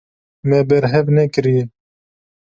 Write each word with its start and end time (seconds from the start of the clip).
Me 0.49 0.59
berhev 0.69 1.05
nekiriye. 1.15 1.63